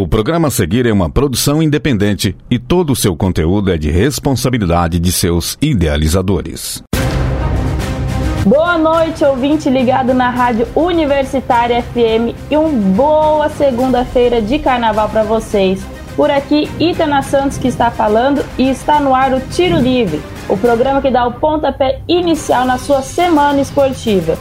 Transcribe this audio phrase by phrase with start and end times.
[0.00, 3.90] O programa a seguir é uma produção independente e todo o seu conteúdo é de
[3.90, 6.82] responsabilidade de seus idealizadores.
[8.46, 15.22] Boa noite, ouvinte ligado na Rádio Universitária FM e uma boa segunda-feira de carnaval para
[15.22, 15.84] vocês.
[16.16, 20.56] Por aqui, Itana Santos que está falando e está no ar o Tiro Livre, o
[20.56, 24.38] programa que dá o pontapé inicial na sua semana esportiva.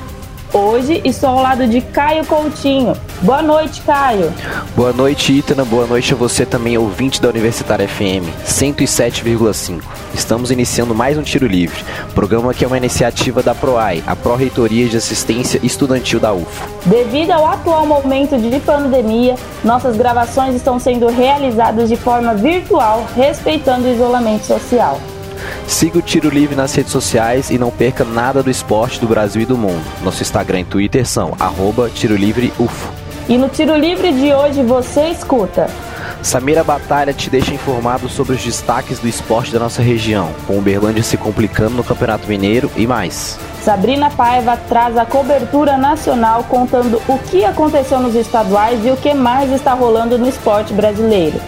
[0.51, 2.93] Hoje estou ao lado de Caio Coutinho.
[3.21, 4.33] Boa noite, Caio.
[4.75, 5.63] Boa noite, Itana.
[5.63, 9.79] Boa noite a você também, ouvinte da Universitária FM 107,5.
[10.11, 11.83] Estamos iniciando mais um Tiro Livre,
[12.15, 16.67] programa que é uma iniciativa da PROAI, a Pró-Reitoria de Assistência Estudantil da UFO.
[16.83, 23.87] Devido ao atual momento de pandemia, nossas gravações estão sendo realizadas de forma virtual, respeitando
[23.87, 24.99] o isolamento social.
[25.67, 29.41] Siga o Tiro Livre nas redes sociais e não perca nada do esporte do Brasil
[29.41, 29.83] e do mundo.
[30.03, 32.91] Nosso Instagram e Twitter são arroba Tiro Livre UFO.
[33.27, 35.69] E no Tiro Livre de hoje você escuta.
[36.21, 40.57] Samira Batalha te deixa informado sobre os destaques do esporte da nossa região, com o
[40.57, 43.37] Uberlândia se complicando no Campeonato Mineiro e mais.
[43.63, 49.13] Sabrina Paiva traz a cobertura nacional contando o que aconteceu nos estaduais e o que
[49.13, 51.39] mais está rolando no esporte brasileiro.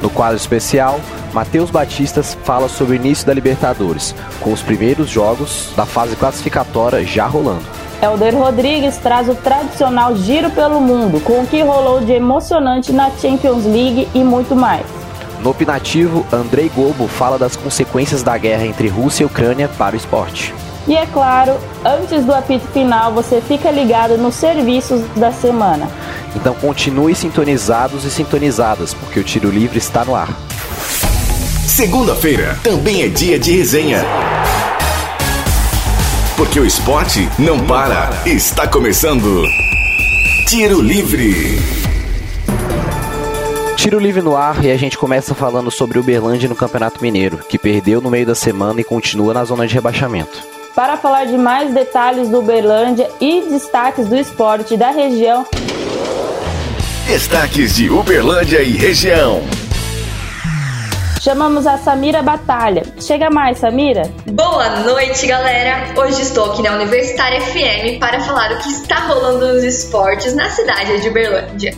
[0.00, 1.00] No quadro especial,
[1.32, 7.04] Matheus Batistas fala sobre o início da Libertadores, com os primeiros jogos da fase classificatória
[7.04, 7.64] já rolando.
[8.00, 13.10] Helder Rodrigues traz o tradicional giro pelo mundo, com o que rolou de emocionante na
[13.10, 14.84] Champions League e muito mais.
[15.42, 19.96] No opinativo, Andrei Gobo fala das consequências da guerra entre Rússia e Ucrânia para o
[19.96, 20.54] esporte.
[20.86, 25.88] E é claro, antes do apito final, você fica ligado nos serviços da semana.
[26.36, 30.28] Então continue sintonizados e sintonizadas, porque o Tiro Livre está no ar.
[31.66, 34.04] Segunda-feira também é dia de resenha.
[36.36, 38.10] Porque o esporte não para.
[38.26, 39.42] Está começando.
[40.48, 41.58] Tiro Livre.
[43.76, 47.38] Tiro livre no ar e a gente começa falando sobre o Uberlândia no Campeonato Mineiro,
[47.48, 50.42] que perdeu no meio da semana e continua na zona de rebaixamento.
[50.74, 55.46] Para falar de mais detalhes do Uberlândia e destaques do esporte da região,
[57.06, 59.42] Destaques de Uberlândia e região.
[61.20, 62.82] chamamos a Samira Batalha.
[62.98, 64.02] Chega mais, Samira.
[64.26, 65.92] Boa noite, galera!
[65.96, 70.50] Hoje estou aqui na Universitária FM para falar o que está rolando nos esportes na
[70.50, 71.74] cidade de Uberlândia.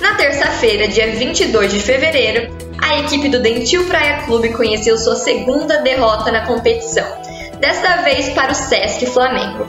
[0.00, 5.78] Na terça-feira, dia 22 de fevereiro, a equipe do Dentil Praia Clube conheceu sua segunda
[5.78, 7.06] derrota na competição,
[7.60, 9.68] desta vez para o Sesc Flamengo.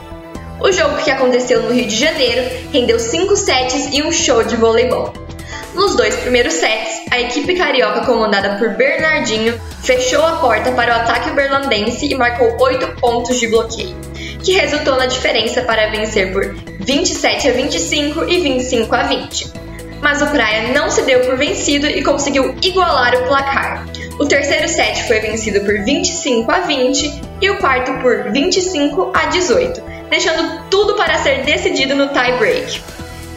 [0.59, 4.55] O jogo que aconteceu no Rio de Janeiro rendeu 5 sets e um show de
[4.55, 5.13] voleibol.
[5.75, 11.01] Nos dois primeiros sets, a equipe carioca comandada por Bernardinho fechou a porta para o
[11.01, 13.95] ataque berlandense e marcou 8 pontos de bloqueio,
[14.43, 16.43] que resultou na diferença para vencer por
[16.79, 19.66] 27 a 25 e 25 a 20.
[20.01, 23.85] Mas o Praia não se deu por vencido e conseguiu igualar o placar.
[24.19, 29.25] O terceiro set foi vencido por 25 a 20 e o quarto por 25 a
[29.25, 32.81] 18, deixando tudo para ser decidido no tie break.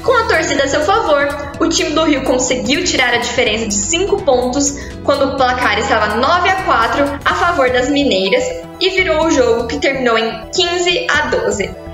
[0.03, 1.28] Com a torcida a seu favor,
[1.60, 6.16] o time do Rio conseguiu tirar a diferença de 5 pontos quando o placar estava
[6.16, 8.42] 9 a 4 a favor das mineiras
[8.81, 11.90] e virou o jogo que terminou em 15 a 12.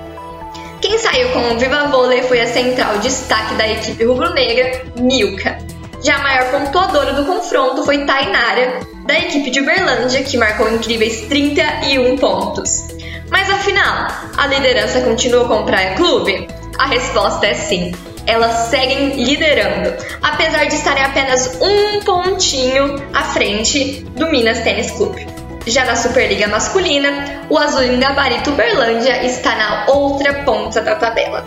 [0.87, 5.57] Quem saiu com o Viva Vôlei foi a central destaque da equipe rubro-negra, Milka.
[6.01, 11.27] Já a maior pontuadora do confronto foi Tainara, da equipe de Uberlândia, que marcou incríveis
[11.27, 12.87] 31 pontos.
[13.29, 16.47] Mas afinal, a liderança continua com o Praia Clube?
[16.79, 17.91] A resposta é sim.
[18.25, 25.36] Elas seguem liderando, apesar de estarem apenas um pontinho à frente do Minas Tênis Clube.
[25.67, 31.45] Já na Superliga Masculina, o Azul Gabarito Uberlândia está na outra ponta da tabela.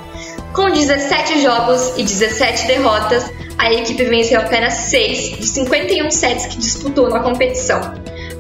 [0.53, 6.58] Com 17 jogos e 17 derrotas, a equipe venceu apenas 6 dos 51 sets que
[6.58, 7.81] disputou na competição.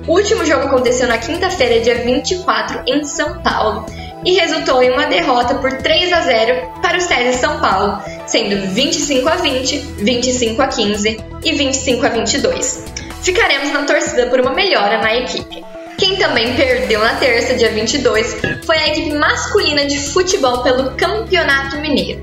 [0.06, 3.86] O último jogo aconteceu na quinta-feira, dia 24, em São Paulo,
[4.22, 8.66] e resultou em uma derrota por 3 a 0 para o SESI São Paulo, sendo
[8.74, 12.99] 25 a 20, 25 a 15 e 25 a 22.
[13.22, 15.64] Ficaremos na torcida por uma melhora na equipe.
[15.98, 21.76] Quem também perdeu na terça, dia 22, foi a equipe masculina de futebol pelo Campeonato
[21.76, 22.20] Mineiro.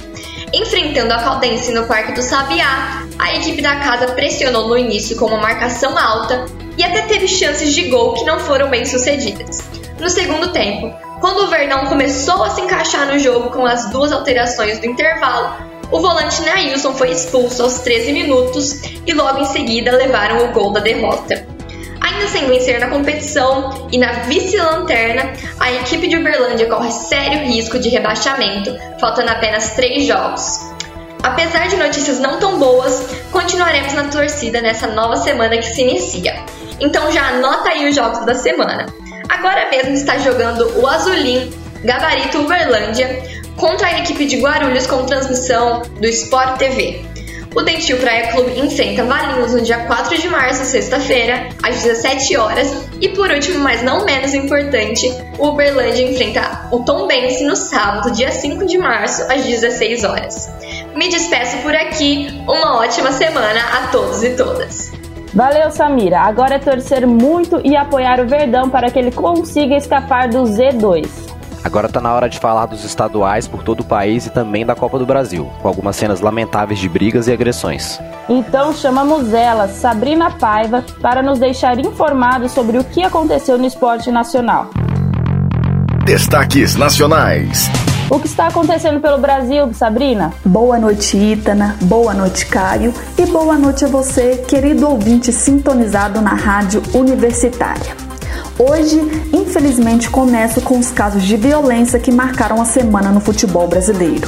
[0.51, 5.25] Enfrentando a Caldense no Parque do Sabiá, a equipe da casa pressionou no início com
[5.25, 6.45] uma marcação alta
[6.75, 9.59] e até teve chances de gol que não foram bem sucedidas.
[9.99, 14.11] No segundo tempo, quando o Verdão começou a se encaixar no jogo com as duas
[14.11, 15.55] alterações do intervalo,
[15.91, 20.71] o volante Nailson foi expulso aos 13 minutos e logo em seguida levaram o gol
[20.73, 21.47] da derrota.
[22.01, 27.79] Ainda sem vencer na competição e na vice-lanterna, a equipe de Uberlândia corre sério risco
[27.79, 30.59] de rebaixamento, faltando apenas três jogos.
[31.23, 36.43] Apesar de notícias não tão boas, continuaremos na torcida nessa nova semana que se inicia.
[36.79, 38.85] Então já anota aí os jogos da semana.
[39.29, 41.51] Agora mesmo está jogando o Azulim
[41.83, 43.21] Gabarito Uberlândia
[43.57, 47.03] contra a equipe de Guarulhos com transmissão do Sport TV.
[47.55, 52.71] O Dentil Praia Clube enfrenta Valinhos no dia 4 de março, sexta-feira, às 17 horas.
[53.01, 58.31] E por último, mas não menos importante, o Uberlândia enfrenta o Tombense no sábado, dia
[58.31, 60.51] 5 de março, às 16 horas.
[60.95, 64.91] Me despeço por aqui, uma ótima semana a todos e todas.
[65.33, 66.19] Valeu, Samira.
[66.19, 71.26] Agora é torcer muito e apoiar o Verdão para que ele consiga escapar do Z2.
[71.67, 74.73] Agora tá na hora de falar dos estaduais por todo o país e também da
[74.73, 77.99] Copa do Brasil, com algumas cenas lamentáveis de brigas e agressões.
[78.29, 84.09] Então chamamos ela, Sabrina Paiva, para nos deixar informados sobre o que aconteceu no esporte
[84.09, 84.69] nacional.
[86.05, 87.69] Destaques nacionais.
[88.09, 90.31] O que está acontecendo pelo Brasil, Sabrina?
[90.45, 91.75] Boa noite, Ítana.
[91.81, 92.93] Boa noite, Caio.
[93.17, 98.06] E boa noite a você, querido ouvinte sintonizado na Rádio Universitária.
[98.59, 98.99] Hoje,
[99.31, 104.27] infelizmente, começo com os casos de violência que marcaram a semana no futebol brasileiro.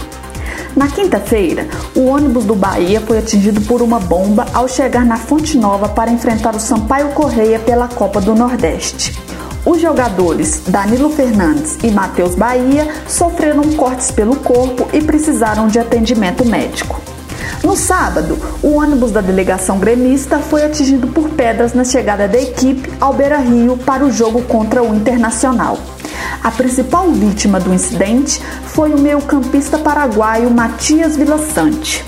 [0.76, 5.58] Na quinta-feira, o ônibus do Bahia foi atingido por uma bomba ao chegar na Fonte
[5.58, 9.18] Nova para enfrentar o Sampaio Correia pela Copa do Nordeste.
[9.66, 16.46] Os jogadores Danilo Fernandes e Matheus Bahia sofreram cortes pelo corpo e precisaram de atendimento
[16.46, 17.09] médico.
[17.64, 22.90] No sábado, o ônibus da delegação gremista foi atingido por pedras na chegada da equipe
[23.02, 25.78] ao Beira Rio para o jogo contra o Internacional.
[26.42, 32.06] A principal vítima do incidente foi o meio-campista paraguaio Matias Vilaçante.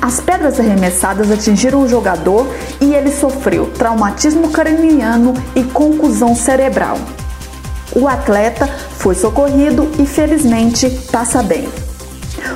[0.00, 2.46] As pedras arremessadas atingiram o jogador
[2.80, 6.98] e ele sofreu traumatismo craniano e concusão cerebral.
[7.94, 8.66] O atleta
[8.98, 11.68] foi socorrido e felizmente passa bem.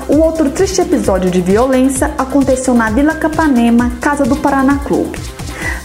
[0.08, 5.18] O outro triste episódio de violência aconteceu na Vila Capanema, casa do Paraná Clube.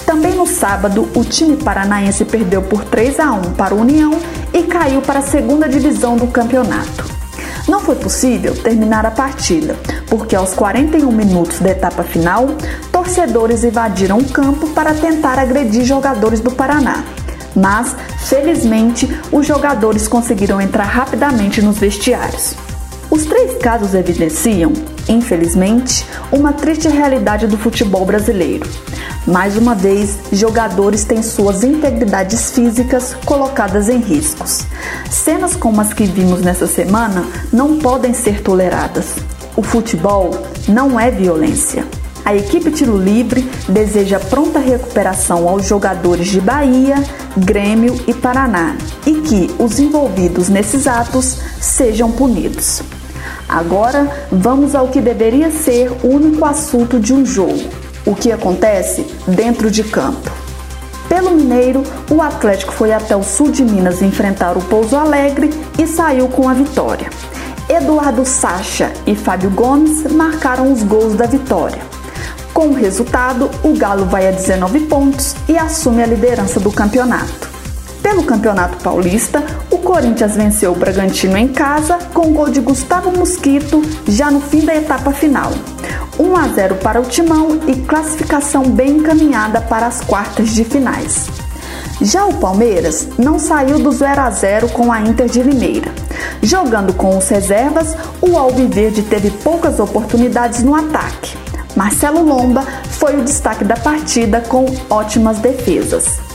[0.06, 4.12] Também no sábado, o time paranaense perdeu por 3 a 1 para o União
[4.54, 7.06] e caiu para a segunda divisão do campeonato.
[7.68, 9.78] Não foi possível terminar a partida,
[10.10, 12.48] porque aos 41 minutos da etapa final,
[12.92, 17.04] torcedores invadiram o campo para tentar agredir jogadores do Paraná.
[17.56, 17.96] Mas,
[18.26, 22.56] felizmente, os jogadores conseguiram entrar rapidamente nos vestiários.
[23.14, 24.74] Os três casos evidenciam,
[25.08, 28.68] infelizmente, uma triste realidade do futebol brasileiro.
[29.28, 34.66] Mais uma vez, jogadores têm suas integridades físicas colocadas em riscos.
[35.12, 39.18] Cenas como as que vimos nessa semana não podem ser toleradas.
[39.56, 40.32] O futebol
[40.68, 41.86] não é violência.
[42.26, 46.96] A equipe Tiro Livre deseja pronta recuperação aos jogadores de Bahia,
[47.38, 48.76] Grêmio e Paraná
[49.06, 52.82] e que os envolvidos nesses atos sejam punidos.
[53.54, 57.70] Agora vamos ao que deveria ser o único assunto de um jogo:
[58.04, 60.32] o que acontece dentro de campo.
[61.08, 65.86] Pelo Mineiro, o Atlético foi até o sul de Minas enfrentar o Pouso Alegre e
[65.86, 67.12] saiu com a vitória.
[67.70, 71.84] Eduardo Sacha e Fábio Gomes marcaram os gols da vitória.
[72.56, 77.53] Com o resultado, o Galo vai a 19 pontos e assume a liderança do campeonato.
[78.04, 79.42] Pelo Campeonato Paulista,
[79.72, 84.42] o Corinthians venceu o Bragantino em casa com o gol de Gustavo Mosquito já no
[84.42, 85.52] fim da etapa final.
[86.20, 91.28] 1 a 0 para o Timão e classificação bem encaminhada para as quartas de finais.
[92.02, 95.90] Já o Palmeiras não saiu do 0 a 0 com a Inter de Limeira.
[96.42, 101.38] Jogando com os reservas, o Alviverde teve poucas oportunidades no ataque.
[101.74, 106.33] Marcelo Lomba foi o destaque da partida com ótimas defesas.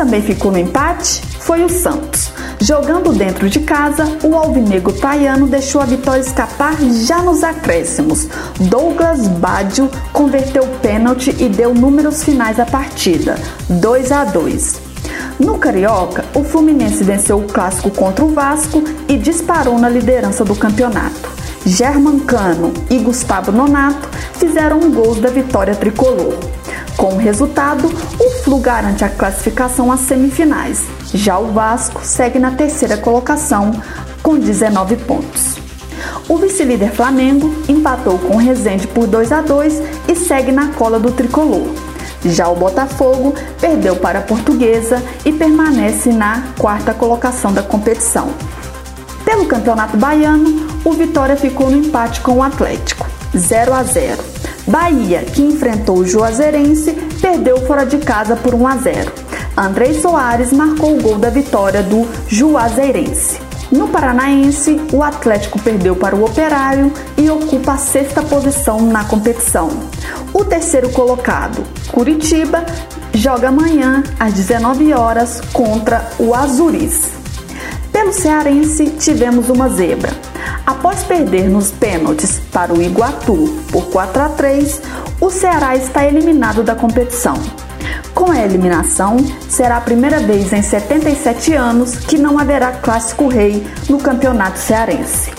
[0.00, 2.32] Também ficou no empate foi o Santos.
[2.58, 8.26] Jogando dentro de casa, o alvinegro praiano deixou a vitória escapar já nos acréscimos.
[8.58, 13.38] Douglas Badio converteu o pênalti e deu números finais à partida,
[13.68, 14.80] 2 a 2.
[15.38, 20.56] No Carioca, o Fluminense venceu o clássico contra o Vasco e disparou na liderança do
[20.56, 21.39] campeonato.
[21.66, 26.34] German Cano e Gustavo Nonato fizeram gols da vitória tricolor.
[26.96, 27.86] Com o resultado,
[28.18, 30.82] o Flu garante a classificação às semifinais.
[31.14, 33.72] Já o Vasco segue na terceira colocação
[34.22, 35.56] com 19 pontos.
[36.28, 40.98] O vice-líder Flamengo empatou com o Resende por 2 a 2 e segue na cola
[40.98, 41.68] do tricolor.
[42.24, 48.28] Já o Botafogo perdeu para a Portuguesa e permanece na quarta colocação da competição.
[49.30, 54.20] Pelo Campeonato Baiano, o Vitória ficou no empate com o Atlético, 0 a 0.
[54.66, 59.12] Bahia, que enfrentou o Juazeirense, perdeu fora de casa por 1 a 0.
[59.56, 63.40] Andrei Soares marcou o gol da vitória do Juazeirense.
[63.70, 69.70] No Paranaense, o Atlético perdeu para o Operário e ocupa a sexta posição na competição.
[70.34, 72.66] O terceiro colocado, Curitiba,
[73.14, 77.19] joga amanhã às 19 horas contra o Azuris.
[78.00, 80.10] Pelo Cearense, tivemos uma zebra.
[80.64, 84.80] Após perder nos pênaltis para o Iguatu por 4 a 3,
[85.20, 87.34] o Ceará está eliminado da competição.
[88.14, 89.18] Com a eliminação,
[89.50, 95.30] será a primeira vez em 77 anos que não haverá clássico rei no campeonato cearense.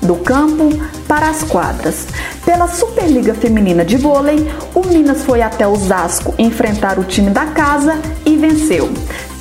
[0.00, 0.68] Do campo
[1.08, 2.06] para as quadras.
[2.44, 7.98] Pela Superliga Feminina de Vôlei, o Minas foi até Osasco enfrentar o time da casa
[8.24, 8.92] e venceu.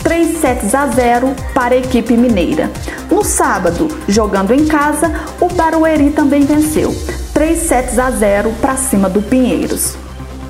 [0.04, 2.70] 3 sets a 0 para a equipe mineira.
[3.10, 6.94] No sábado, jogando em casa, o Barueri também venceu.
[7.34, 9.96] 3 sets a 0 para cima do Pinheiros.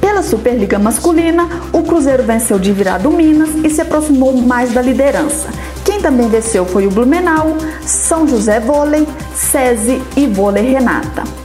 [0.01, 5.47] Pela Superliga Masculina, o Cruzeiro venceu de virado Minas e se aproximou mais da liderança.
[5.85, 7.55] Quem também venceu foi o Blumenau,
[7.85, 11.42] São José Vôlei, SESI e Vôlei Renata.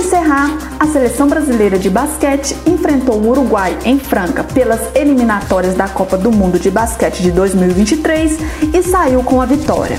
[0.00, 6.16] Encerrar, a seleção brasileira de basquete enfrentou o Uruguai em Franca pelas eliminatórias da Copa
[6.16, 8.38] do Mundo de Basquete de 2023
[8.72, 9.98] e saiu com a vitória.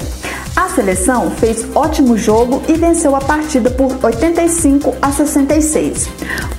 [0.56, 6.10] A seleção fez ótimo jogo e venceu a partida por 85 a 66.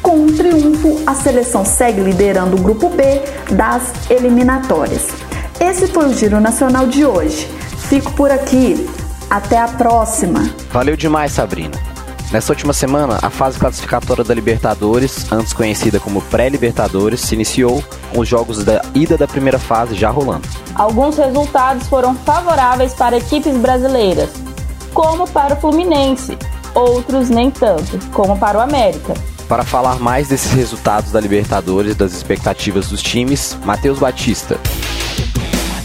[0.00, 3.02] Com um triunfo, a seleção segue liderando o grupo B
[3.50, 5.08] das eliminatórias.
[5.60, 7.48] Esse foi o Giro Nacional de hoje.
[7.88, 8.88] Fico por aqui.
[9.28, 10.48] Até a próxima.
[10.70, 11.91] Valeu demais, Sabrina.
[12.32, 18.20] Nessa última semana, a fase classificatória da Libertadores, antes conhecida como Pré-Libertadores, se iniciou com
[18.20, 20.48] os jogos da ida da primeira fase já rolando.
[20.74, 24.30] Alguns resultados foram favoráveis para equipes brasileiras,
[24.94, 26.38] como para o Fluminense,
[26.74, 29.12] outros nem tanto, como para o América.
[29.46, 34.58] Para falar mais desses resultados da Libertadores e das expectativas dos times, Matheus Batista.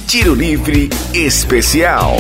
[0.08, 2.16] Tiro Livre Especial.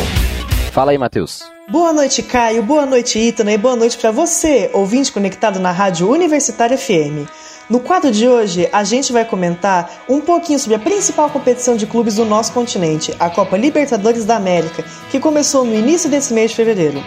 [0.74, 1.57] Fala aí, Matheus.
[1.69, 2.63] Boa noite, Caio.
[2.63, 3.51] Boa noite, Ítana.
[3.51, 7.27] E boa noite para você, ouvinte conectado na Rádio Universitária FM.
[7.69, 11.86] No quadro de hoje, a gente vai comentar um pouquinho sobre a principal competição de
[11.86, 14.81] clubes do nosso continente, a Copa Libertadores da América,
[15.12, 17.03] que começou no início desse mês de fevereiro.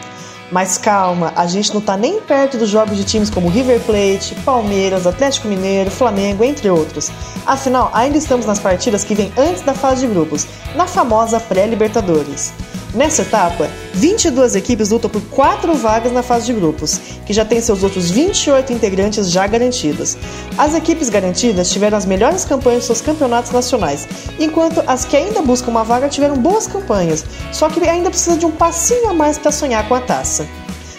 [0.53, 4.35] Mas calma, a gente não tá nem perto dos jogos de times como River Plate,
[4.45, 7.11] Palmeiras, Atlético Mineiro, Flamengo, entre outros.
[7.47, 12.53] Afinal, ainda estamos nas partidas que vêm antes da fase de grupos, na famosa pré-Libertadores.
[12.93, 17.61] Nessa etapa, 22 equipes lutam por 4 vagas na fase de grupos, que já tem
[17.61, 20.17] seus outros 28 integrantes já garantidos.
[20.59, 24.09] As equipes garantidas tiveram as melhores campanhas em seus campeonatos nacionais,
[24.41, 28.45] enquanto as que ainda buscam uma vaga tiveram boas campanhas, só que ainda precisa de
[28.45, 30.45] um passinho a mais para sonhar com a taça.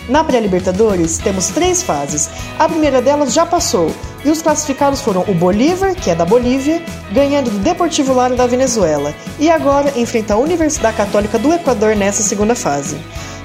[0.10, 2.30] Na pré-Libertadores, temos três fases.
[2.58, 3.92] A primeira delas já passou,
[4.26, 6.82] e os classificados foram o Bolívar, que é da Bolívia,
[7.12, 12.24] ganhando do Deportivo Lara da Venezuela, e agora enfrenta a Universidade Católica do Equador nessa
[12.24, 12.98] segunda fase.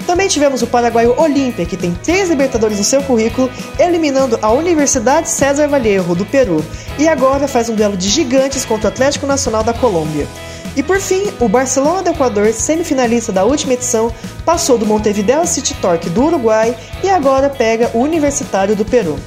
[0.07, 5.29] Também tivemos o paraguaio Olímpia, que tem três Libertadores no seu currículo, eliminando a Universidade
[5.29, 6.65] César Vallejo, do Peru,
[6.99, 10.27] e agora faz um duelo de gigantes contra o Atlético Nacional da Colômbia.
[10.76, 14.12] E por fim, o Barcelona do Equador, semifinalista da última edição,
[14.45, 19.18] passou do Montevideo City Torque do Uruguai e agora pega o Universitário do Peru.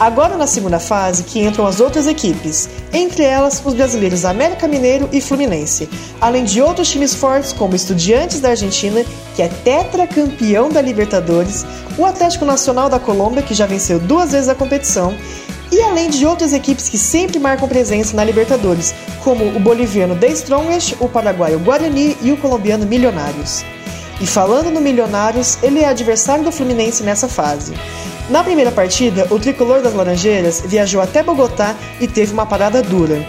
[0.00, 5.08] Agora na segunda fase que entram as outras equipes, entre elas os brasileiros América Mineiro
[5.12, 5.88] e Fluminense,
[6.20, 11.66] além de outros times fortes como Estudiantes da Argentina, que é tetracampeão da Libertadores,
[11.98, 15.14] o Atlético Nacional da Colômbia, que já venceu duas vezes a competição,
[15.70, 20.28] e além de outras equipes que sempre marcam presença na Libertadores, como o boliviano The
[20.28, 23.64] Strongest, o paraguaio Guarani e o colombiano Milionários.
[24.20, 27.74] E falando no Milionários, ele é adversário do Fluminense nessa fase.
[28.28, 33.24] Na primeira partida, o tricolor das Laranjeiras viajou até Bogotá e teve uma parada dura.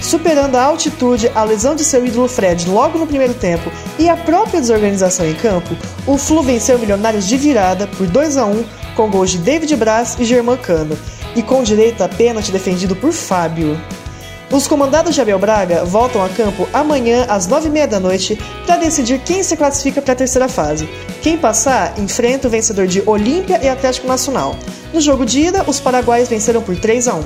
[0.00, 4.16] Superando a altitude, a lesão de seu ídolo Fred logo no primeiro tempo e a
[4.16, 8.64] própria desorganização em campo, o Flu venceu Milionários de virada por 2 a 1
[8.96, 10.98] com gols de David Braz e Germán Cano,
[11.34, 13.80] e com direito a pênalti defendido por Fábio.
[14.52, 19.18] Os comandados de Abel Braga voltam a campo amanhã às 9h30 da noite para decidir
[19.20, 20.86] quem se classifica para a terceira fase.
[21.22, 24.54] Quem passar enfrenta o vencedor de Olímpia e Atlético Nacional.
[24.92, 27.22] No jogo de ida, os paraguaios venceram por 3 a 1.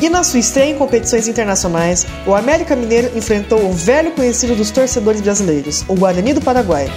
[0.00, 4.70] E na sua estreia em competições internacionais, o América Mineiro enfrentou o velho conhecido dos
[4.70, 6.90] torcedores brasileiros, o Guarani do Paraguai.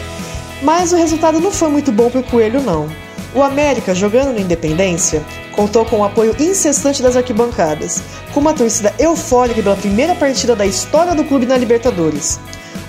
[0.61, 2.87] Mas o resultado não foi muito bom para o Coelho, não.
[3.37, 8.01] O América, jogando no Independência, contou com o apoio incessante das arquibancadas,
[8.33, 12.39] com uma torcida eufórica pela primeira partida da história do clube na Libertadores.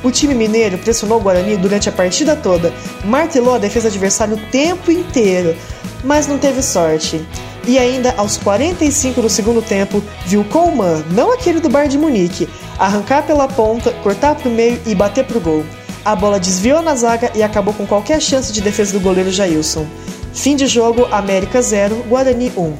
[0.03, 2.73] O time mineiro pressionou o Guarani durante a partida toda,
[3.05, 5.55] martelou a defesa adversária o tempo inteiro,
[6.03, 7.23] mas não teve sorte.
[7.67, 12.49] E ainda aos 45 do segundo tempo, viu Coleman, não aquele do Bar de Munique,
[12.79, 15.63] arrancar pela ponta, cortar para o meio e bater pro gol.
[16.07, 19.87] A bola desviou na zaga e acabou com qualquer chance de defesa do goleiro Jailson.
[20.33, 22.75] Fim de jogo, América 0, Guarani 1.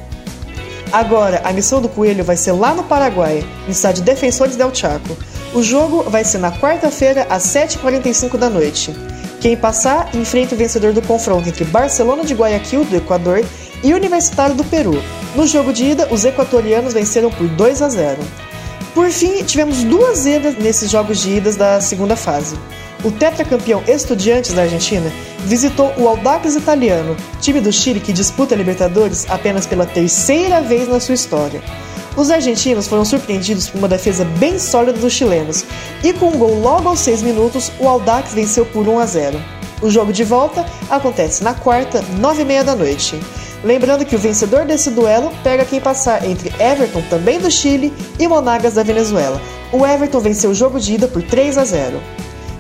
[0.93, 5.17] Agora, a missão do Coelho vai ser lá no Paraguai, no estádio Defensores del Chaco.
[5.53, 8.95] O jogo vai ser na quarta-feira, às 7h45 da noite.
[9.41, 13.45] Quem passar enfrenta o vencedor do confronto entre Barcelona de Guayaquil, do Equador,
[13.83, 15.01] e Universitário do Peru.
[15.35, 18.19] No jogo de ida, os equatorianos venceram por 2 a 0.
[18.95, 22.57] Por fim, tivemos duas zebras nesses jogos de idas da segunda fase.
[23.05, 25.13] O tetracampeão Estudiantes da Argentina
[25.45, 30.89] visitou o Audax Italiano, time do Chile que disputa a Libertadores apenas pela terceira vez
[30.89, 31.63] na sua história.
[32.17, 35.65] Os argentinos foram surpreendidos por uma defesa bem sólida dos chilenos,
[36.03, 39.41] e com um gol logo aos 6 minutos, o Audax venceu por 1 a 0.
[39.81, 43.21] O jogo de volta acontece na quarta, 9 e meia da noite.
[43.63, 48.27] Lembrando que o vencedor desse duelo pega quem passar entre Everton, também do Chile, e
[48.27, 49.41] Monagas da Venezuela.
[49.73, 52.01] O Everton venceu o jogo de ida por 3 a 0.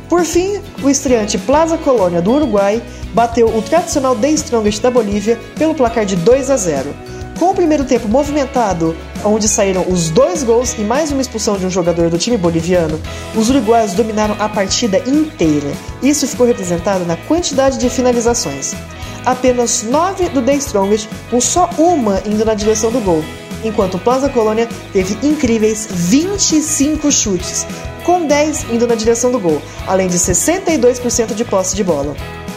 [0.08, 5.38] Por fim, o estreante Plaza Colônia do Uruguai bateu o tradicional The Strongest da Bolívia
[5.56, 6.94] pelo placar de 2 a 0.
[7.38, 11.66] Com o primeiro tempo movimentado, onde saíram os dois gols e mais uma expulsão de
[11.66, 12.98] um jogador do time boliviano,
[13.36, 15.70] os uruguaios dominaram a partida inteira.
[16.02, 18.74] Isso ficou representado na quantidade de finalizações.
[19.24, 23.22] Apenas 9 do The Strongest, com só uma indo na direção do gol,
[23.64, 27.66] enquanto o Plaza Colônia teve incríveis 25 chutes,
[28.04, 32.16] com 10 indo na direção do gol, além de 62% de posse de bola.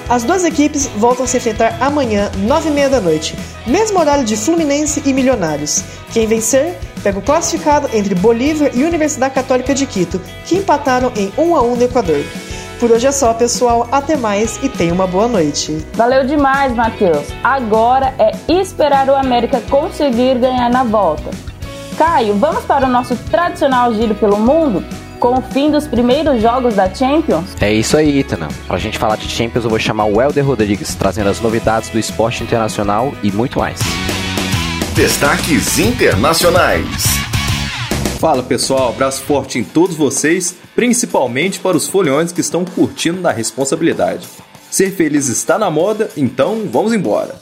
[0.10, 5.02] As duas equipes voltam a se enfrentar amanhã, 9h30 da noite, mesmo horário de Fluminense
[5.06, 5.84] e Milionários.
[6.12, 11.32] Quem vencer pega o classificado entre Bolívar e Universidade Católica de Quito, que empataram em
[11.38, 12.24] 1 a 1 no Equador.
[12.82, 13.88] Por hoje é só, pessoal.
[13.92, 15.86] Até mais e tenha uma boa noite.
[15.94, 17.28] Valeu demais, Matheus.
[17.44, 21.30] Agora é esperar o América conseguir ganhar na volta.
[21.96, 24.84] Caio, vamos para o nosso tradicional giro pelo mundo?
[25.20, 27.56] com o fim dos primeiros jogos da Champions?
[27.62, 28.48] É isso aí, Itana.
[28.66, 32.00] Pra gente falar de Champions, eu vou chamar o Helder Rodrigues, trazendo as novidades do
[32.00, 33.80] esporte internacional e muito mais.
[34.96, 37.21] Destaques internacionais.
[38.22, 43.32] Fala pessoal, abraço forte em todos vocês, principalmente para os folhões que estão curtindo na
[43.32, 44.28] responsabilidade.
[44.70, 47.42] Ser feliz está na moda, então vamos embora.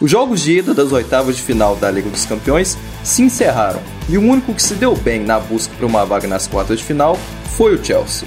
[0.00, 4.18] Os jogos de ida das oitavas de final da Liga dos Campeões se encerraram e
[4.18, 7.16] o único que se deu bem na busca por uma vaga nas quartas de final
[7.56, 8.26] foi o Chelsea.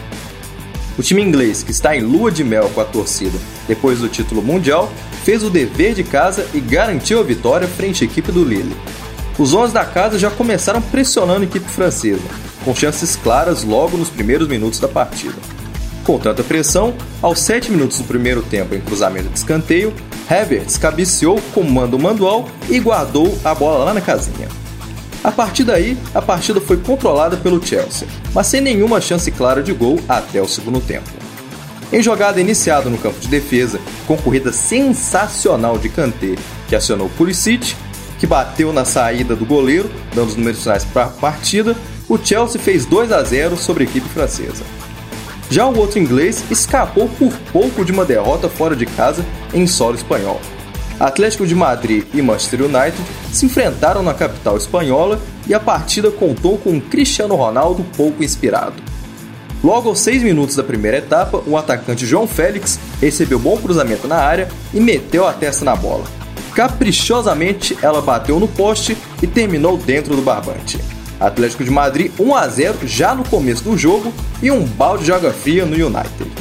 [0.98, 4.42] O time inglês, que está em lua de mel com a torcida depois do título
[4.42, 4.90] mundial,
[5.26, 8.78] fez o dever de casa e garantiu a vitória frente à equipe do Lille.
[9.42, 12.22] Os 11 da casa já começaram pressionando a equipe francesa,
[12.64, 15.34] com chances claras logo nos primeiros minutos da partida.
[16.04, 19.92] Com tanta pressão, aos 7 minutos do primeiro tempo em cruzamento de escanteio,
[20.30, 24.48] Havertz cabeceou com mando manual e guardou a bola lá na casinha.
[25.24, 29.74] A partir daí, a partida foi controlada pelo Chelsea, mas sem nenhuma chance clara de
[29.74, 31.10] gol até o segundo tempo.
[31.92, 36.36] Em jogada iniciada no campo de defesa, com corrida sensacional de Kanté,
[36.70, 37.76] que acionou Pulisic,
[38.22, 41.76] que bateu na saída do goleiro, dando os números finais para a partida,
[42.08, 44.64] o Chelsea fez 2 a 0 sobre a equipe francesa.
[45.50, 49.96] Já o outro inglês escapou por pouco de uma derrota fora de casa em solo
[49.96, 50.40] espanhol.
[51.00, 52.96] Atlético de Madrid e Manchester United
[53.34, 58.84] se enfrentaram na capital espanhola e a partida contou com um Cristiano Ronaldo pouco inspirado.
[59.64, 64.18] Logo aos 6 minutos da primeira etapa, o atacante João Félix recebeu bom cruzamento na
[64.18, 66.21] área e meteu a testa na bola.
[66.54, 70.80] Caprichosamente, ela bateu no poste e terminou dentro do barbante.
[71.20, 74.12] Atlético de Madrid 1 a 0 já no começo do jogo
[74.42, 76.32] e um balde de água fria no United.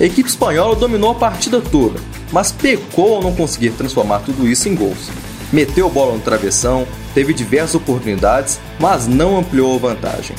[0.00, 2.00] A equipe espanhola dominou a partida toda,
[2.32, 5.10] mas pecou ao não conseguir transformar tudo isso em gols.
[5.52, 10.36] Meteu bola no travessão, teve diversas oportunidades, mas não ampliou a vantagem.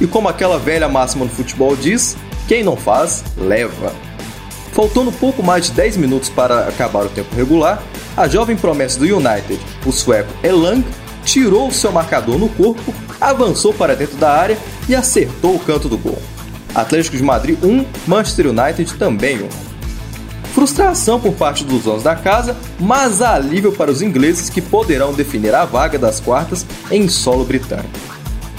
[0.00, 2.16] E como aquela velha máxima no futebol diz,
[2.48, 3.92] quem não faz, leva.
[4.72, 7.82] Faltando pouco mais de 10 minutos para acabar o tempo regular,
[8.16, 10.84] a jovem promessa do United, o sueco Elang,
[11.24, 14.58] tirou seu marcador no corpo, avançou para dentro da área
[14.88, 16.20] e acertou o canto do gol.
[16.74, 19.48] Atlético de Madrid 1, Manchester United também 1.
[20.54, 25.54] Frustração por parte dos donos da casa, mas alívio para os ingleses que poderão definir
[25.54, 27.88] a vaga das quartas em solo britânico.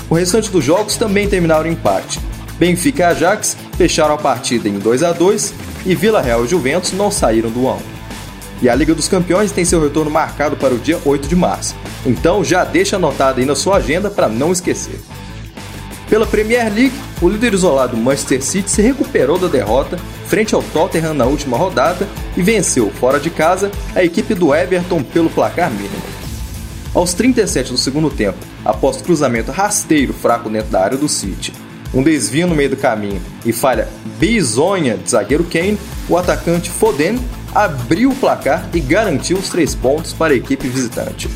[0.10, 2.19] O restante dos jogos também terminaram em empate.
[2.58, 5.54] Benfica e Ajax fecharam a partida em 2 a 2
[5.86, 7.78] e Vila Real e Juventus não saíram do 1
[8.62, 11.76] E a Liga dos Campeões tem seu retorno marcado para o dia 8 de março,
[12.06, 15.00] então já deixa anotado aí na sua agenda para não esquecer.
[16.10, 21.13] Pela Premier League, o líder isolado Manchester City se recuperou da derrota frente ao Tottenham
[21.13, 26.04] na última rodada e venceu fora de casa a equipe do Everton pelo placar mínimo.
[26.93, 31.52] Aos 37 do segundo tempo, após cruzamento rasteiro fraco dentro da área do City,
[31.93, 33.88] um desvio no meio do caminho e falha
[34.19, 35.77] bizonha de zagueiro Kane,
[36.10, 37.19] o atacante Foden
[37.53, 41.29] abriu o placar e garantiu os três pontos para a equipe visitante.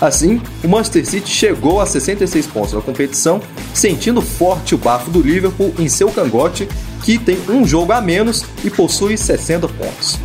[0.00, 3.42] Assim, o Manchester City chegou a 66 pontos na competição,
[3.74, 6.66] sentindo forte o bafo do Liverpool em seu cangote,
[7.04, 10.18] que tem um jogo a menos e possui 60 pontos.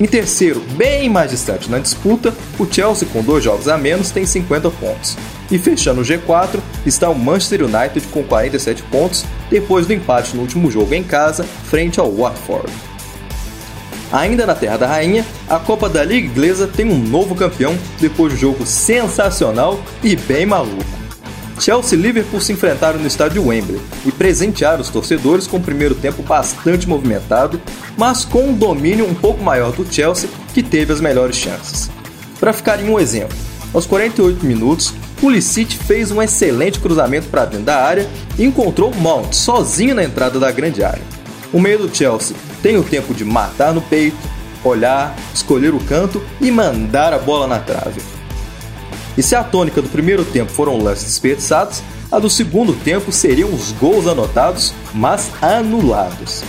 [0.00, 4.26] Em terceiro, bem mais distante na disputa, o Chelsea, com dois jogos a menos, tem
[4.26, 5.16] 50 pontos.
[5.48, 10.42] E fechando o G4 está o Manchester United com 47 pontos, depois do empate no
[10.42, 12.72] último jogo em casa, frente ao Watford.
[14.12, 18.32] Ainda na Terra da Rainha, a Copa da Liga Inglesa tem um novo campeão depois
[18.32, 20.84] de um jogo sensacional e bem maluco.
[21.58, 25.94] Chelsea e Liverpool se enfrentaram no estádio Wembley e presentearam os torcedores com um primeiro
[25.94, 27.60] tempo bastante movimentado,
[27.96, 31.90] mas com um domínio um pouco maior do Chelsea, que teve as melhores chances.
[32.40, 33.36] Para ficar em um exemplo,
[33.74, 38.08] aos 48 minutos, Pulisic fez um excelente cruzamento para dentro da área
[38.38, 41.02] e encontrou Mount sozinho na entrada da grande área.
[41.52, 44.16] O meio do Chelsea tem o tempo de matar no peito,
[44.62, 48.00] olhar, escolher o canto e mandar a bola na trave.
[49.16, 53.52] E se a tônica do primeiro tempo foram lances desperdiçados, a do segundo tempo seriam
[53.52, 56.42] os gols anotados, mas anulados.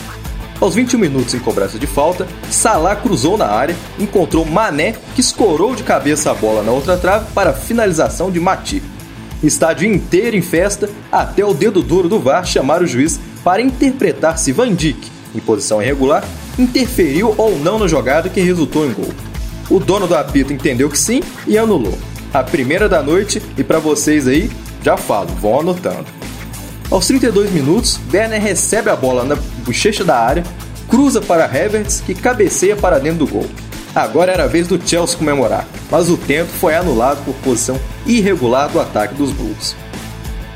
[0.59, 5.75] Aos 21 minutos em cobrança de falta, Salah cruzou na área, encontrou Mané, que escorou
[5.75, 8.83] de cabeça a bola na outra trave para finalização de Matip.
[9.43, 14.37] Estádio inteiro em festa, até o dedo duro do VAR chamar o juiz para interpretar
[14.37, 16.23] se Van Dijk, em posição irregular,
[16.57, 19.13] interferiu ou não na jogada que resultou em gol.
[19.69, 21.97] O dono do apito entendeu que sim e anulou
[22.35, 24.51] a primeira da noite e para vocês aí,
[24.83, 26.05] já falo, vão anotando.
[26.95, 30.45] Aos 32 minutos, Werner recebe a bola na bochecha da área,
[30.87, 33.45] cruza para Havertz que cabeceia para dentro do gol.
[33.93, 38.69] Agora era a vez do Chelsea comemorar, mas o tento foi anulado por posição irregular
[38.69, 39.75] do ataque dos Blues.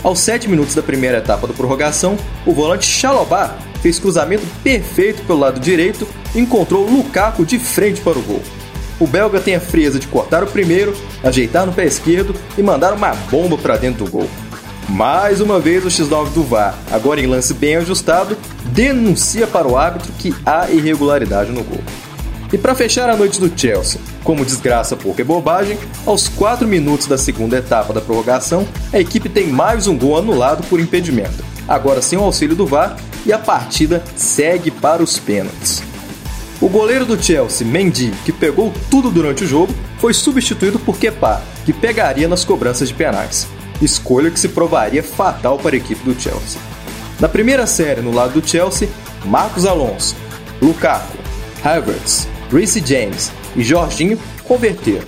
[0.02, 5.40] Aos 7 minutos da primeira etapa da prorrogação, o volante Chalobah fez cruzamento perfeito pelo
[5.40, 8.42] lado direito e encontrou Lukaku de frente para o gol
[9.00, 12.94] o belga tem a frieza de cortar o primeiro, ajeitar no pé esquerdo e mandar
[12.94, 14.30] uma bomba para dentro do gol.
[14.90, 19.78] Mais uma vez o X9 do VAR, agora em lance bem ajustado, denuncia para o
[19.78, 21.82] árbitro que há irregularidade no gol.
[22.52, 27.06] E para fechar a noite do Chelsea, como desgraça pouca é bobagem, aos 4 minutos
[27.06, 32.02] da segunda etapa da prorrogação, a equipe tem mais um gol anulado por impedimento, agora
[32.02, 32.98] sem o auxílio do VAR,
[33.28, 35.84] e a partida segue para os pênaltis.
[36.60, 41.44] O goleiro do Chelsea, Mendy, que pegou tudo durante o jogo, foi substituído por Kepa,
[41.64, 43.48] que pegaria nas cobranças de penais.
[43.82, 46.60] Escolha que se provaria fatal para a equipe do Chelsea.
[47.20, 48.90] Na primeira série, no lado do Chelsea,
[49.26, 50.16] Marcos Alonso,
[50.62, 51.18] Lukaku,
[51.64, 55.08] Havertz, Reece James e Jorginho converteram.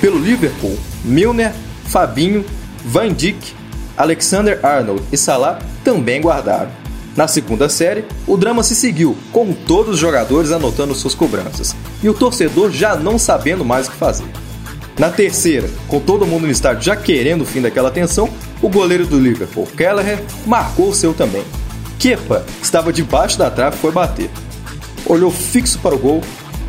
[0.00, 1.52] Pelo Liverpool, Milner,
[1.86, 2.44] Fabinho,
[2.84, 3.54] Van Dijk,
[3.96, 6.70] Alexander Arnold e Salah também guardaram.
[7.16, 12.08] Na segunda série, o drama se seguiu, com todos os jogadores anotando suas cobranças e
[12.08, 14.26] o torcedor já não sabendo mais o que fazer.
[14.98, 18.28] Na terceira, com todo mundo no estádio já querendo o fim daquela tensão,
[18.62, 21.42] o goleiro do Liverpool, Kelleher, marcou o seu também.
[21.98, 24.30] Kepa, que estava debaixo da trave, foi bater.
[25.06, 26.22] Olhou fixo para o gol,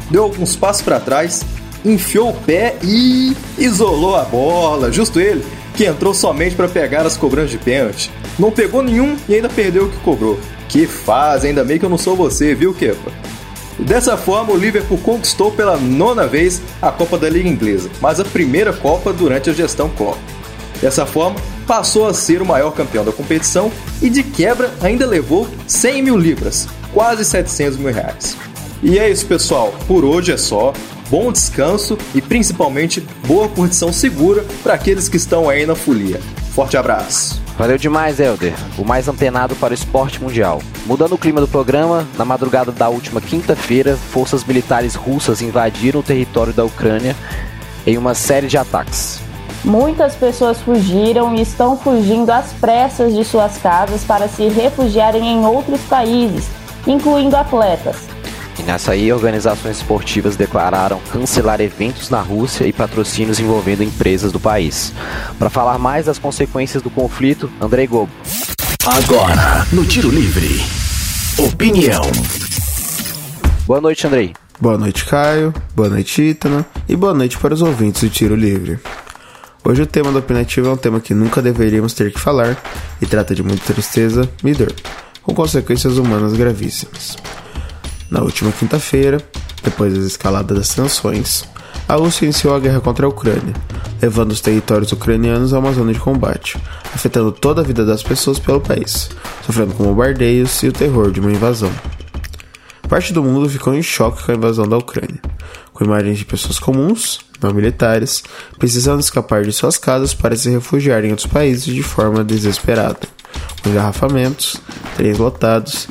[0.10, 1.46] deu alguns passos para trás,
[1.86, 4.92] enfiou o pé e isolou a bola.
[4.92, 8.12] Justo ele, que entrou somente para pegar as cobranças de pênalti.
[8.40, 10.40] Não pegou nenhum e ainda perdeu o que cobrou.
[10.68, 13.12] Que faz, ainda bem que eu não sou você, viu, Kepa?
[13.78, 18.26] Dessa forma, o Liverpool conquistou pela nona vez a Copa da Liga Inglesa, mas a
[18.26, 20.18] primeira Copa durante a gestão Klopp.
[20.82, 25.48] Dessa forma, passou a ser o maior campeão da competição e de quebra ainda levou
[25.68, 28.38] 100 mil libras, quase 700 mil reais.
[28.82, 29.74] E é isso, pessoal.
[29.88, 30.74] Por hoje é só.
[31.10, 36.20] Bom descanso e principalmente boa curtição segura para aqueles que estão aí na folia.
[36.54, 37.45] Forte abraço!
[37.58, 38.54] Valeu demais, Helder.
[38.78, 40.62] O mais antenado para o esporte mundial.
[40.86, 46.04] Mudando o clima do programa, na madrugada da última quinta-feira, forças militares russas invadiram o
[46.04, 47.16] território da Ucrânia
[47.88, 49.22] em uma série de ataques.
[49.64, 55.46] Muitas pessoas fugiram e estão fugindo às pressas de suas casas para se refugiarem em
[55.46, 56.48] outros países,
[56.86, 58.15] incluindo atletas.
[58.58, 64.40] E nessa aí, organizações esportivas declararam cancelar eventos na Rússia e patrocínios envolvendo empresas do
[64.40, 64.94] país.
[65.38, 68.12] Para falar mais das consequências do conflito, Andrei Gobo.
[68.86, 70.62] Agora, no Tiro Livre.
[71.38, 72.04] Opinião.
[73.68, 74.34] Boa noite, Andrei.
[74.60, 75.54] Boa noite, Caio.
[75.76, 76.66] Boa noite, Ítana.
[76.88, 78.80] E boa noite para os ouvintes do Tiro Livre.
[79.64, 82.56] Hoje o tema do opinativo é um tema que nunca deveríamos ter que falar
[83.02, 84.72] e trata de muita tristeza e dor,
[85.24, 87.18] com consequências humanas gravíssimas.
[88.10, 89.22] Na última quinta-feira,
[89.64, 91.48] depois da escalada das sanções,
[91.88, 93.54] a Rússia iniciou a guerra contra a Ucrânia,
[94.02, 96.58] levando os territórios ucranianos a uma zona de combate,
[96.94, 99.10] afetando toda a vida das pessoas pelo país,
[99.46, 101.72] sofrendo com bombardeios e o terror de uma invasão.
[102.88, 105.20] Parte do mundo ficou em choque com a invasão da Ucrânia,
[105.74, 108.24] com imagens de pessoas comuns, não militares,
[108.58, 113.00] precisando escapar de suas casas para se refugiar em outros países de forma desesperada,
[113.62, 114.58] com engarrafamentos,
[114.96, 115.88] trens lotados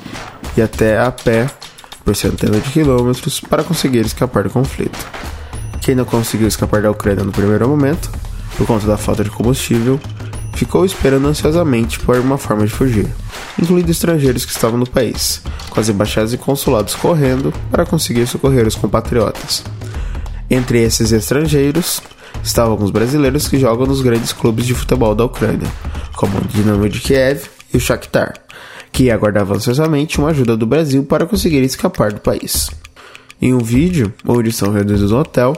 [0.57, 1.51] e até a pé
[2.05, 4.99] por centenas de quilômetros para conseguir escapar do conflito.
[5.81, 8.11] Quem não conseguiu escapar da Ucrânia no primeiro momento,
[8.57, 10.01] por conta da falta de combustível,
[10.55, 13.09] ficou esperando ansiosamente por uma forma de fugir,
[13.61, 18.67] incluindo estrangeiros que estavam no país, com as embaixadas e consulados correndo para conseguir socorrer
[18.67, 19.65] os compatriotas.
[20.49, 22.01] Entre esses estrangeiros
[22.43, 25.69] estavam alguns brasileiros que jogam nos grandes clubes de futebol da Ucrânia,
[26.15, 28.35] como o Dinamo de Kiev e o Shakhtar,
[28.95, 32.71] que aguardavam ansiosamente uma ajuda do Brasil para conseguir escapar do país.
[33.43, 35.53] Em um vídeo, onde são reunidos no hotel,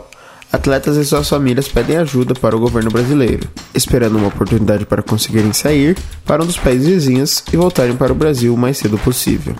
[0.50, 5.52] atletas e suas famílias pedem ajuda para o governo brasileiro, esperando uma oportunidade para conseguirem
[5.52, 9.54] sair para um dos países vizinhos e voltarem para o Brasil o mais cedo possível.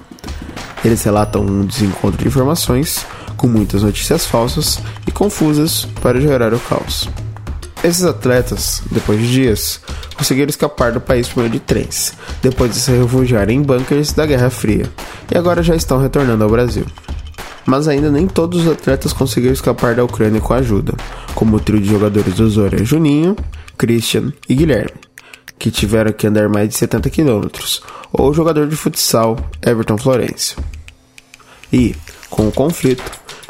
[0.83, 3.05] Eles relatam um desencontro de informações,
[3.37, 7.11] com muitas notícias falsas e confusas para gerar o caos.
[7.87, 9.81] Esses atletas, depois de dias,
[10.17, 14.27] conseguiram escapar do país por meio de trens, depois de se refugiarem em bunkers da
[14.27, 14.91] Guerra Fria,
[15.33, 16.85] e agora já estão retornando ao Brasil.
[17.65, 20.95] Mas ainda nem todos os atletas conseguiram escapar da Ucrânia com ajuda,
[21.33, 23.37] como o trio de jogadores do Zorya Juninho,
[23.79, 25.01] Christian e Guilherme,
[25.57, 30.59] que tiveram que andar mais de 70 quilômetros, ou o jogador de futsal Everton Florencio.
[31.73, 31.95] E,
[32.29, 33.05] com o conflito,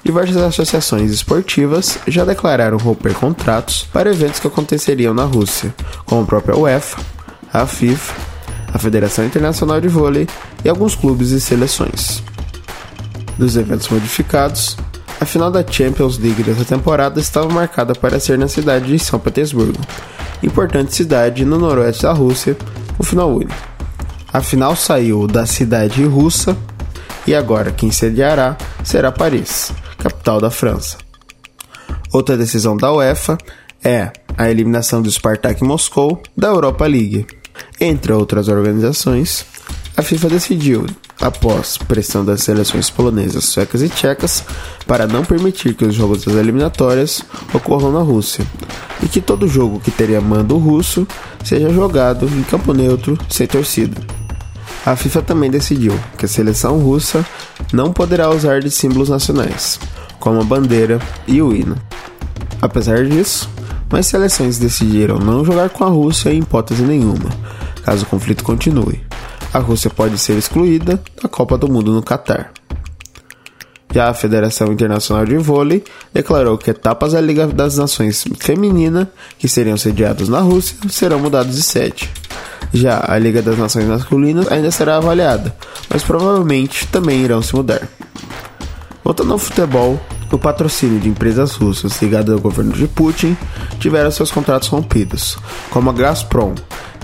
[0.06, 6.24] diversas associações esportivas já declararam romper contratos para eventos que aconteceriam na Rússia, como a
[6.26, 6.98] própria UEFA,
[7.52, 8.14] a FIFA,
[8.72, 10.28] a Federação Internacional de Vôlei
[10.64, 12.22] e alguns clubes e seleções.
[13.36, 14.76] Dos eventos modificados,
[15.20, 19.18] a final da Champions League dessa temporada estava marcada para ser na cidade de São
[19.18, 19.80] Petersburgo,
[20.40, 22.56] importante cidade no noroeste da Rússia,
[22.96, 23.54] o final único.
[24.32, 26.56] A final saiu da cidade russa
[27.26, 30.98] e agora quem sediará será Paris, capital da França.
[32.12, 33.36] Outra decisão da UEFA
[33.82, 37.26] é a eliminação do Spartak Moscou da Europa League.
[37.80, 39.44] Entre outras organizações,
[39.96, 40.86] a FIFA decidiu,
[41.20, 44.44] após pressão das seleções polonesas, suecas e tchecas,
[44.86, 48.46] para não permitir que os jogos das eliminatórias ocorram na Rússia,
[49.02, 51.06] e que todo jogo que teria mando russo
[51.42, 54.25] seja jogado em campo neutro, sem torcida.
[54.86, 57.26] A FIFA também decidiu que a seleção russa
[57.72, 59.80] não poderá usar de símbolos nacionais,
[60.20, 61.74] como a bandeira e o hino.
[62.62, 63.50] Apesar disso,
[63.90, 67.30] mais seleções decidiram não jogar com a Rússia em hipótese nenhuma,
[67.84, 69.04] caso o conflito continue.
[69.52, 72.52] A Rússia pode ser excluída da Copa do Mundo no Catar.
[73.92, 75.82] Já a Federação Internacional de Vôlei
[76.14, 81.56] declarou que etapas da Liga das Nações Feminina, que seriam sediadas na Rússia, serão mudadas
[81.56, 82.08] de sede.
[82.72, 85.54] Já a Liga das Nações Masculinas ainda será avaliada,
[85.88, 87.88] mas provavelmente também irão se mudar.
[89.02, 90.00] Voltando ao futebol,
[90.32, 93.36] o patrocínio de empresas russas ligadas ao governo de Putin
[93.78, 95.38] tiveram seus contratos rompidos,
[95.70, 96.54] como a Gazprom,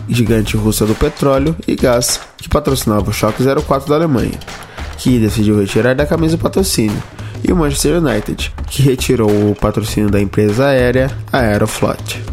[0.09, 4.39] gigante russa do petróleo e gás, que patrocinava o Schalke 04 da Alemanha,
[4.99, 7.01] que decidiu retirar da camisa o patrocínio,
[7.45, 12.32] e o Manchester United, que retirou o patrocínio da empresa aérea Aeroflot.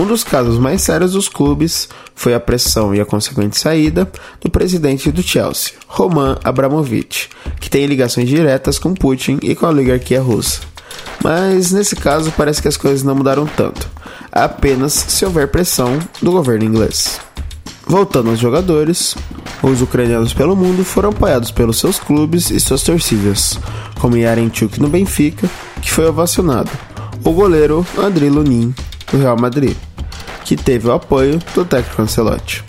[0.00, 4.10] Um dos casos mais sérios dos clubes foi a pressão e a consequente saída
[4.40, 7.28] do presidente do Chelsea, Roman Abramovich,
[7.60, 10.62] que tem ligações diretas com Putin e com a oligarquia russa.
[11.22, 13.90] Mas nesse caso parece que as coisas não mudaram tanto,
[14.32, 17.20] apenas se houver pressão do governo inglês.
[17.86, 19.14] Voltando aos jogadores,
[19.62, 23.60] os ucranianos pelo mundo foram apoiados pelos seus clubes e suas torcidas,
[24.00, 25.46] como Yarenchuk no Benfica,
[25.82, 26.70] que foi ovacionado,
[27.22, 28.74] o goleiro Andriy Lunin,
[29.10, 29.76] do Real Madrid
[30.50, 32.64] que teve o apoio do técnico Ancelotti.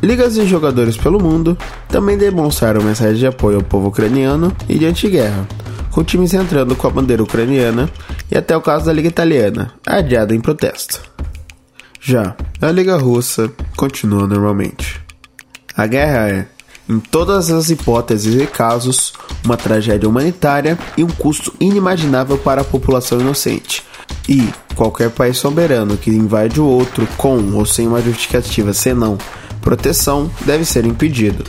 [0.00, 4.86] Ligas de jogadores pelo mundo também demonstraram mensagem de apoio ao povo ucraniano e de
[4.86, 5.44] antiguerra,
[5.90, 7.90] com times entrando com a bandeira ucraniana
[8.30, 11.02] e até o caso da Liga Italiana, adiada em protesto.
[12.00, 15.00] Já a Liga Russa continua normalmente.
[15.76, 16.46] A guerra é,
[16.88, 19.12] em todas as hipóteses e casos,
[19.44, 23.84] uma tragédia humanitária e um custo inimaginável para a população inocente,
[24.28, 29.16] e qualquer país soberano que invade o outro com ou sem uma justificativa senão
[29.60, 31.44] proteção deve ser impedido.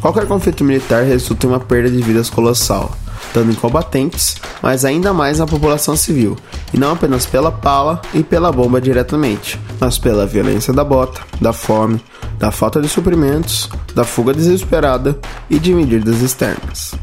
[0.00, 2.94] Qualquer conflito militar resulta em uma perda de vidas colossal,
[3.32, 6.36] dando em combatentes, mas ainda mais na população civil,
[6.72, 11.52] e não apenas pela pala e pela bomba diretamente, mas pela violência da bota, da
[11.52, 12.00] fome,
[12.38, 16.94] da falta de suprimentos, da fuga desesperada e de medidas externas.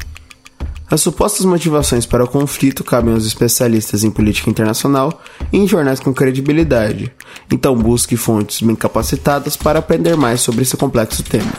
[0.92, 5.98] As supostas motivações para o conflito cabem aos especialistas em política internacional e em jornais
[5.98, 7.10] com credibilidade,
[7.50, 11.50] então busque fontes bem capacitadas para aprender mais sobre esse complexo tema,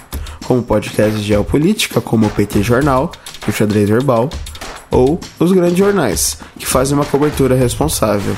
[0.46, 3.12] como podcasts de geopolítica como o PT Jornal,
[3.48, 4.30] o Xadrez Verbal,
[4.92, 8.36] ou os grandes jornais, que fazem uma cobertura responsável.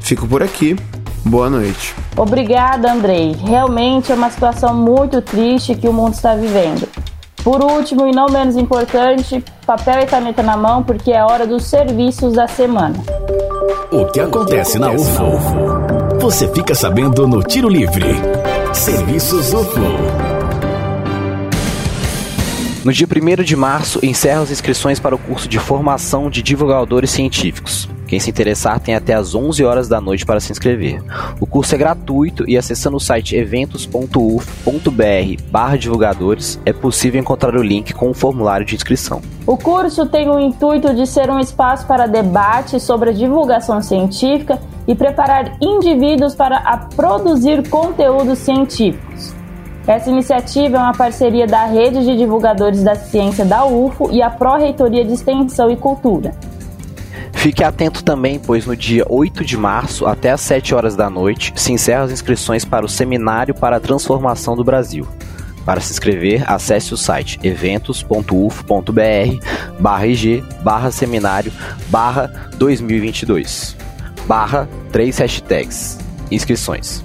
[0.00, 0.76] Fico por aqui,
[1.24, 1.94] boa noite.
[2.16, 3.32] Obrigada, Andrei.
[3.32, 6.88] Realmente é uma situação muito triste que o mundo está vivendo.
[7.42, 11.64] Por último e não menos importante, papel e caneta na mão, porque é hora dos
[11.64, 12.96] serviços da semana.
[13.90, 16.18] O que acontece na UFO?
[16.20, 18.16] Você fica sabendo no Tiro Livre.
[18.74, 20.27] Serviços UFO.
[22.88, 27.10] No dia 1 de março, encerra as inscrições para o curso de formação de divulgadores
[27.10, 27.86] científicos.
[28.06, 31.02] Quem se interessar tem até às 11 horas da noite para se inscrever.
[31.38, 37.92] O curso é gratuito e acessando o site eventos.uf.br divulgadores é possível encontrar o link
[37.92, 39.20] com o formulário de inscrição.
[39.46, 44.58] O curso tem o intuito de ser um espaço para debate sobre a divulgação científica
[44.86, 49.36] e preparar indivíduos para a produzir conteúdos científicos.
[49.88, 54.28] Essa iniciativa é uma parceria da Rede de Divulgadores da Ciência da UFO e a
[54.28, 56.34] Pró-Reitoria de Extensão e Cultura.
[57.32, 61.54] Fique atento também, pois no dia 8 de março, até às 7 horas da noite,
[61.56, 65.08] se encerram as inscrições para o Seminário para a Transformação do Brasil.
[65.64, 68.22] Para se inscrever, acesse o site eventos.uf.br
[69.80, 71.50] barra IG barra seminário
[71.88, 73.74] barra 2022
[74.26, 75.98] barra 3 hashtags
[76.30, 77.02] inscrições.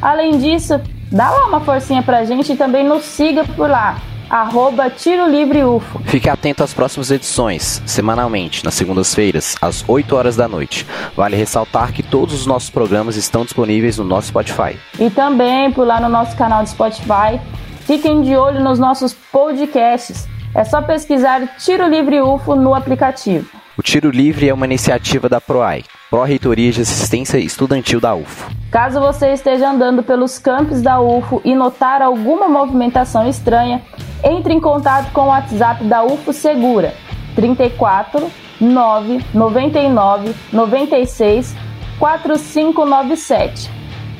[0.01, 4.01] Além disso, dá lá uma forcinha pra gente e também nos siga por lá.
[4.29, 6.01] Arroba Tiro Livre UFO.
[6.03, 10.85] Fique atento às próximas edições, semanalmente, nas segundas-feiras, às 8 horas da noite.
[11.15, 14.77] Vale ressaltar que todos os nossos programas estão disponíveis no nosso Spotify.
[14.99, 17.39] E também por lá no nosso canal de Spotify.
[17.85, 20.27] Fiquem de olho nos nossos podcasts.
[20.55, 23.49] É só pesquisar Tiro Livre UFO no aplicativo.
[23.75, 28.51] O Tiro Livre é uma iniciativa da PROAI, Pró-Reitoria de Assistência Estudantil da UFO.
[28.69, 33.81] Caso você esteja andando pelos campos da UFO e notar alguma movimentação estranha,
[34.23, 36.93] entre em contato com o WhatsApp da UFO Segura
[37.35, 41.55] 34 9 99 96
[41.97, 43.71] 4597.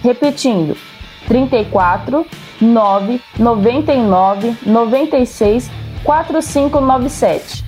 [0.02, 0.76] Repetindo,
[1.28, 2.26] 34
[2.60, 5.83] 9 99 96 4597.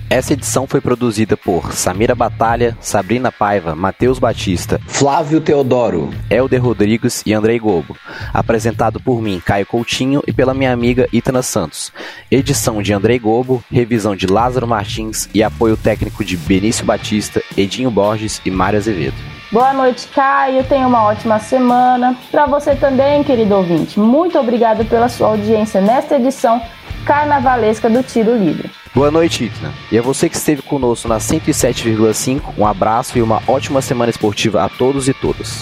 [0.10, 7.24] Essa edição foi produzida por Samira Batalha, Sabrina Paiva, Matheus Batista, Flávio Teodoro, Helder Rodrigues
[7.26, 7.96] e Andrei Gobo.
[8.34, 11.94] Apresentado por mim, Caio Coutinho, e pela minha amiga Itana Santos.
[12.30, 17.90] Edição de Andrei Gobo, revisão de Lázaro Martins e apoio técnico de Benício Batista, Edinho
[17.90, 19.16] Borges e Mário Azevedo.
[19.50, 20.62] Boa noite, Caio.
[20.66, 22.18] Tenha uma ótima semana.
[22.30, 23.98] Para você também, querido ouvinte.
[23.98, 26.62] Muito obrigado pela sua audiência nesta edição
[27.06, 28.70] carnavalesca do Tiro Livre.
[28.94, 29.72] Boa noite, Itna.
[29.92, 34.64] E a você que esteve conosco na 107,5, um abraço e uma ótima semana esportiva
[34.64, 35.62] a todos e todas.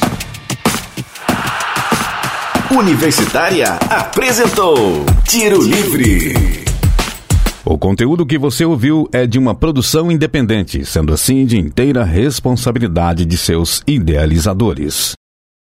[2.71, 6.63] Universitária apresentou Tiro Livre.
[7.65, 13.25] O conteúdo que você ouviu é de uma produção independente, sendo assim de inteira responsabilidade
[13.25, 15.13] de seus idealizadores.